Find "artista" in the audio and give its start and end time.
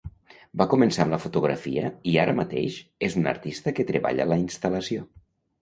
3.35-3.77